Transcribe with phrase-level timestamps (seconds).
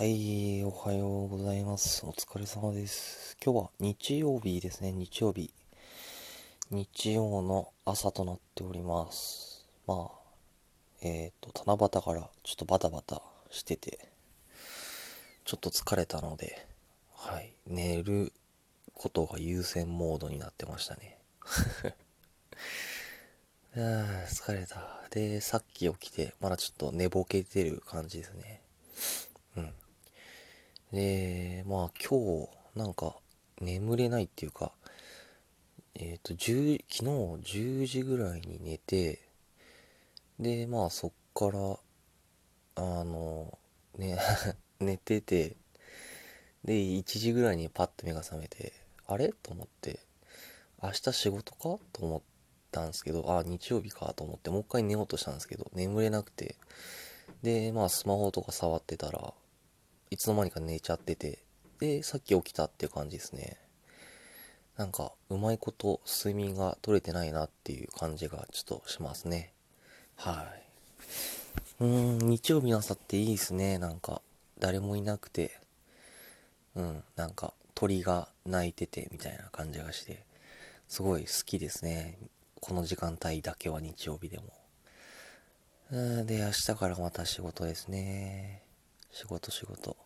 [0.00, 2.06] はい、おはようございます。
[2.06, 3.36] お疲れ様です。
[3.44, 5.52] 今日は日曜日ですね、日曜日。
[6.70, 9.68] 日曜の朝となっております。
[9.86, 10.18] まあ、
[11.02, 13.20] えっ、と、七夕からちょっとバタバタ
[13.50, 14.08] してて、
[15.44, 16.66] ちょっと疲れたので、
[17.14, 18.32] はい、寝る
[18.94, 21.18] ことが優先モードになってましたね。
[23.76, 23.78] あ
[24.26, 25.06] 疲れた。
[25.10, 28.62] で、さっき起きて、まだちょっと寝ぼけてる感じですね。
[29.58, 29.74] うん。
[30.92, 33.16] で、まあ今日、なんか、
[33.60, 34.72] 眠れないっていうか、
[35.94, 37.04] えっ、と、10、昨
[37.44, 39.20] 日10時ぐらいに寝て、
[40.38, 41.78] で、まあそっから、
[42.76, 43.58] あの、
[43.98, 44.18] ね、
[44.80, 45.56] 寝てて、
[46.64, 48.72] で、1時ぐらいにパッと目が覚めて、
[49.06, 49.32] あれ？
[49.42, 50.00] と思って、
[50.82, 51.78] 明日仕事か？
[51.92, 52.22] と思っ
[52.70, 54.12] たんですけど、あ、日曜日か？
[54.14, 56.56] と思って、もう一回寝ようとしたんですけど、眠れなくて、
[57.42, 59.34] で、まあスマホとか触ってたら、
[60.10, 61.38] いつの間にか寝ちゃってて、
[61.78, 63.56] で、さっき起きたっていう感じですね。
[64.76, 69.52] なんか、うまいこと睡眠が取れてないなっていう感じがちょっとしますね。
[70.16, 70.52] は
[71.80, 71.84] い。
[71.84, 73.78] うーん、日曜日の朝っていいですね。
[73.78, 74.20] なんか、
[74.58, 75.60] 誰もいなくて、
[76.74, 80.24] うん、なんか、鳥が鳴いててみたいな感じがして、
[80.88, 82.18] すごい好きですね。
[82.60, 84.44] この時間帯だけは日曜日でも。
[85.92, 88.69] うんで、明日からまた仕事ですね。
[89.12, 89.96] 仕事仕事。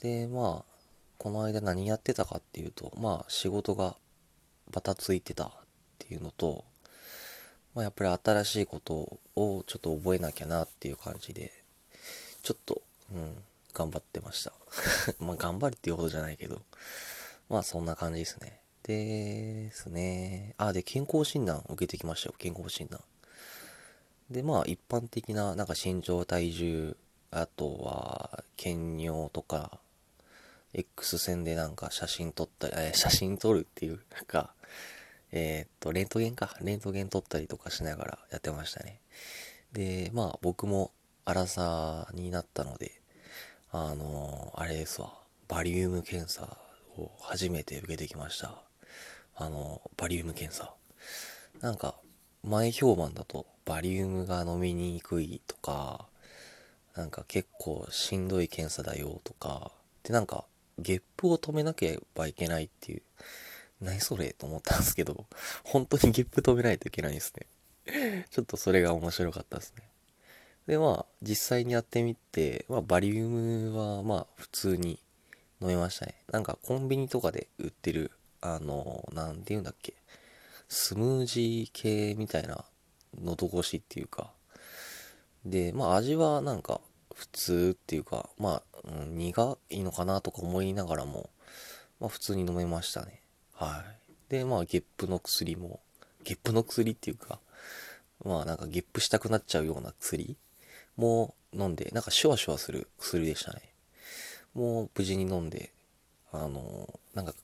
[0.00, 0.72] で、まあ、
[1.18, 3.96] この間何やってたかっていうと、まあ仕事が
[4.72, 5.50] バタついてたっ
[5.98, 6.64] ていうのと、
[7.74, 11.52] まあやっぱり新しいことをちょっと覚えなきゃなっていう感じで、
[12.42, 12.82] ちょっと、
[13.14, 13.36] うん、
[13.72, 14.52] 頑張ってました。
[15.20, 16.62] まあ頑張るっていうほどじゃないけど、
[17.48, 18.62] まあそんな感じですね。
[18.82, 20.54] ですね。
[20.58, 23.00] あ、で、健康診断受けてきましたよ、健康診断。
[24.30, 26.96] で、まあ、一般的な、なんか身長、体重、
[27.32, 29.80] あとは、検尿とか、
[30.74, 34.52] X 線でなんか写真撮ったり、え写真撮るっていうか、
[35.32, 39.00] えーっと、レントゲンか、レントゲン撮ったりとかしながらやってましたね。
[39.72, 40.92] で、まあ、僕も
[41.24, 43.00] 荒さになったので、
[43.70, 45.14] あのーあれですわ、
[45.48, 46.58] バリウム検査
[46.98, 48.62] を初めて受けてきました。
[49.36, 50.74] あのーバリウム検査。
[51.62, 51.94] なんか、
[52.44, 56.06] 前評判だと、バリウムが飲みにくいとか、
[56.96, 59.72] なんか結構しんどい検査だよとか、
[60.02, 60.44] で、なんか、
[60.78, 63.02] ゲップを止めなければいけないっていう、
[63.80, 65.26] 何それと思ったんですけど、
[65.64, 68.26] 本当にゲップ止めないといけないんですね。
[68.30, 69.82] ちょっとそれが面白かったですね。
[70.66, 75.00] で、まあ、実際にやってみて、まあ、バリウムは、まあ、普通に
[75.60, 76.14] 飲めましたね。
[76.30, 79.94] なんか、コンビニとかで売ってる、あの、なんて言うんだっけ、
[80.68, 82.64] スムージー系みたいな
[83.20, 84.32] 喉越しっていうか、
[85.44, 86.80] で、まあ味はなんか
[87.14, 91.30] 普通っていうか、まあ、うん、苦いのかなとか思いながらも、
[92.00, 93.20] まあ普通に飲めましたね。
[93.54, 93.84] は
[94.28, 94.30] い。
[94.32, 95.80] で、まあゲップの薬も、
[96.24, 97.40] ゲップの薬っていうか、
[98.24, 100.36] まあなんかゲップしたくなっちゃうような薬
[100.96, 103.60] も飲んで、なんかシュワシュワする薬でしたね。
[104.54, 105.72] もう無事に飲んで、
[106.32, 107.34] あの、なんか、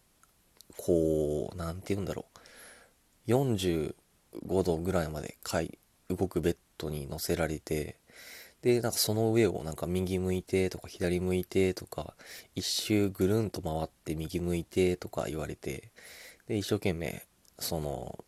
[0.76, 2.26] こう、なんて言うんだろ
[3.26, 3.30] う。
[3.30, 3.94] 45
[4.64, 5.78] 度ぐらいまで回
[6.08, 7.96] 動くベッドに乗せられて、
[8.62, 12.14] で、なんかその上をなんか右向いてとか左向いてとか、
[12.54, 15.90] 一周ぐるんと回って右向いてとか言われて、
[16.48, 17.24] で、一生懸命、
[17.58, 18.18] その、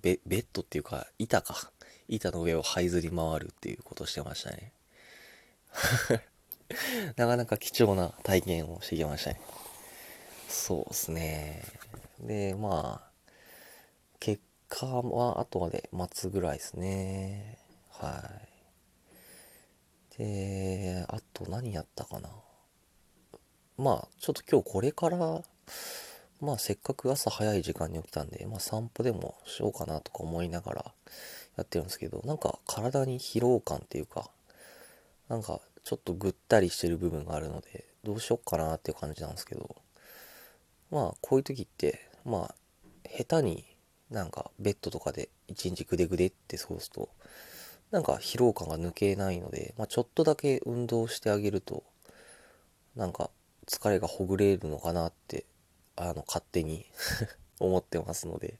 [0.00, 1.70] ベベッドっていうか、板か。
[2.08, 4.72] 板の上を這いずり回るっていうことをしてましたね。
[7.16, 9.40] なかなか貴重な体験をしてきましたね。
[10.48, 11.62] そうですね。
[12.20, 13.10] で、まあ、
[14.20, 17.58] 結果は後まで待つぐらいですね。
[17.98, 18.30] は
[20.16, 20.18] い。
[20.18, 22.28] で、あと何やったかな。
[23.76, 25.42] まあ、ちょっと今日これから、
[26.40, 30.94] まあせっかく朝早い時間に起きたんで、まあ散歩でもしようかなとか思いながら
[31.56, 34.28] やってるんですけど、なんか体に疲労感っていうか、
[35.28, 39.76] なんかちょっとぐったりしてる部分があるので、どうしよっかなっていう感じなんですけど、
[40.90, 42.54] まあこういう時って、まあ
[43.08, 43.64] 下手に
[44.10, 47.08] なんかベッドとかで一日グデグデって過ごすと、
[47.94, 51.84] なんか疲労感が抜けないので、まあちょっとだけ運動してあげると、
[52.96, 53.30] なんか
[53.68, 55.46] 疲れがほぐれるのかなって、
[55.94, 56.86] あの、勝手に
[57.60, 58.58] 思ってますので、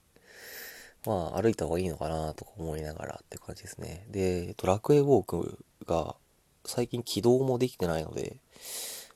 [1.04, 4.06] まあ歩いた方がいいのかなとか思いながらって感じですね。
[4.08, 6.14] で、ドラクエウォークが
[6.64, 8.36] 最近起動もできてないので、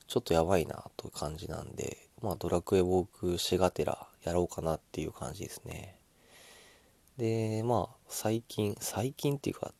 [0.07, 5.95] ちょっとやばいなという感じなんで、まあドラクエウォークしがてらやろうかなっていう感じですね。
[7.17, 9.73] で、まあ最近、最近っていうか、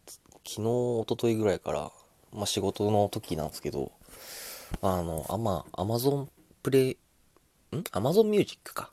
[0.45, 1.91] 昨日、一昨日ぐらいから、
[2.33, 3.91] まあ仕事の時なんですけど、
[4.81, 6.29] あの、あ、ま、アマゾン
[6.63, 6.97] プレ
[7.71, 7.83] イ、ん？
[7.91, 8.91] アマゾンミュージックか。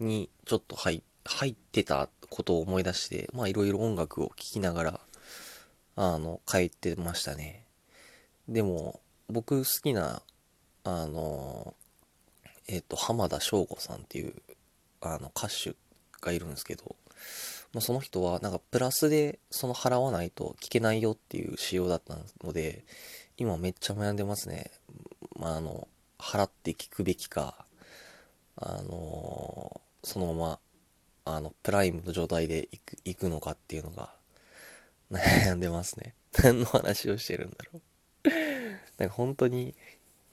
[0.00, 5.00] に、ちょっと入、入ってたことを思い出して、ま、いろいろ音楽を聴きながら、
[5.96, 7.64] あの、帰ってましたね。
[8.48, 10.22] でも、僕好きな、
[10.84, 11.74] あの、
[12.68, 14.34] えっ、ー、と、浜田省吾さんっていう、
[15.00, 15.74] あの、歌手
[16.20, 16.96] がいるんですけど、
[17.72, 22.84] まあ、その人は、なんか、プラスで、その払わないと聞けないよっていう仕様だったので、
[23.36, 24.70] 今めっちゃ悩んでますね。
[25.36, 25.86] まあ、あの、
[26.18, 27.64] 払って聞くべきか、
[28.60, 30.58] あのそのまま、
[31.24, 34.12] あの、プライムの状態で行く、行くのかっていうのが、
[35.12, 36.14] 悩んでますね。
[36.42, 38.28] 何の話をしてるんだろう
[38.98, 39.74] なんか本当に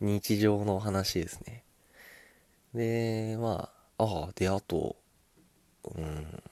[0.02, 1.64] 日常の話ですね。
[2.74, 4.96] で、まあ、ああ、で、あと、
[5.84, 6.44] うん、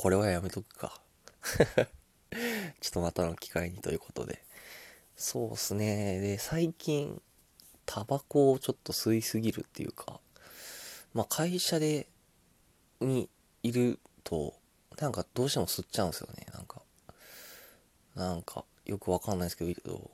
[0.00, 0.98] これはやめとくか。
[2.80, 4.42] ちょっとまたの機会にということで。
[5.14, 6.20] そうっすね。
[6.20, 7.20] で、最近、
[7.84, 10.18] タバコをちょっと吸いすぎるっていうか、
[11.12, 12.08] まあ会社で、
[13.00, 13.28] に
[13.62, 14.54] いると、
[14.98, 16.80] なんかどうしても吸っちゃうんですよね、なんか。
[18.14, 20.10] なんか、よくわかんないですけど、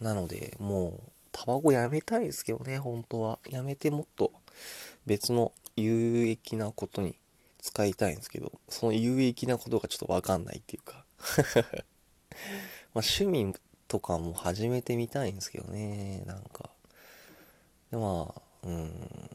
[0.00, 3.38] なので、もう、タバコやめたいですけどね、本当は。
[3.50, 4.32] やめてもっと
[5.04, 7.18] 別の有益なことに
[7.60, 11.04] 使いたいんですけど、その有益なことがちょっとわかんないっていうか
[12.94, 13.54] ま趣味
[13.88, 16.70] とかも始めてみたいんですけどね、なんか。
[17.90, 19.30] で、まあ、うん、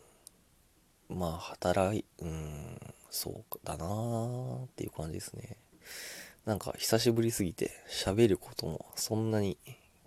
[1.09, 2.79] まあ、働い、うん、
[3.09, 5.57] そうだなーっていう感じですね。
[6.45, 9.57] なんか久しぶりすぎて喋ることもそんなに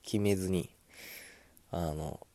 [0.03, 0.71] 決めずに、
[1.71, 2.27] あの、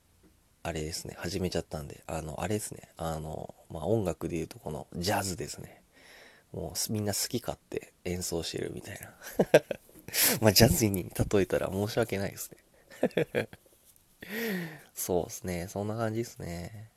[0.62, 5.82] あれですね、始めちゃったんで、あの、あれですね、あの、まあ、音楽で言うとこのジャズですね。
[6.52, 9.14] もうみんな好き勝手演奏してるみたいな。
[10.42, 13.48] まあ、ジャズに例えたら申し訳ないですね。
[14.94, 16.90] そうですね、そんな感じですね。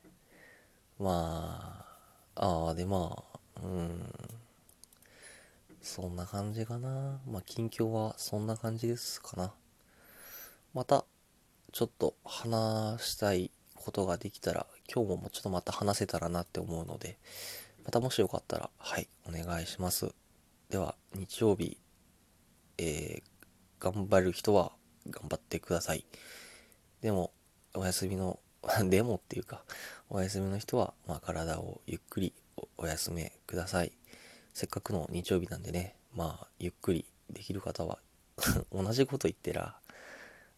[0.98, 1.86] ま
[2.34, 4.12] あ、ああ、でまあ、うん。
[5.82, 7.20] そんな感じかな。
[7.26, 9.52] まあ、近況はそんな感じですかな。
[10.74, 11.04] また、
[11.72, 17.16] ちょっと話したいことができたら、今日もちょっとまた話せたらなって思うので、
[17.82, 20.12] またもしよかったら、はい、お願いします。
[20.68, 21.78] では、日曜日、
[22.76, 23.22] えー、
[23.80, 24.72] 頑張る人は
[25.08, 26.04] 頑張ってください。
[27.00, 27.32] でも、
[27.72, 28.38] お休みの
[28.90, 29.64] でもっていうか、
[30.10, 32.34] お休みの人は、まあ、体をゆっくり
[32.76, 33.92] お休めください。
[34.52, 37.98] せっかくの日曜日なんでね、まあ、ゆっくりできる方は
[38.70, 39.80] 同じこと言ってら、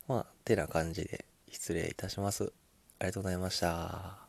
[0.07, 2.53] まあ、てな感じで失礼いたします。
[2.99, 4.24] ありがとうございました。